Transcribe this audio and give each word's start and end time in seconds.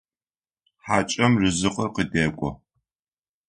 Хьакӏэм 0.83 1.33
рызыкъыр 1.41 1.89
къыдэкӏо. 1.95 2.49